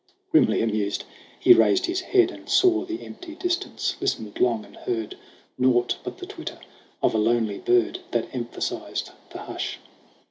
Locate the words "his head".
1.85-2.31